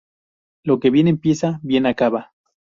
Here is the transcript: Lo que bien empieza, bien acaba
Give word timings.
Lo 0.63 0.79
que 0.79 0.89
bien 0.89 1.07
empieza, 1.07 1.59
bien 1.61 1.85
acaba 1.85 2.33